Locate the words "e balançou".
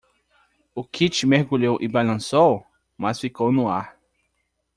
1.79-2.65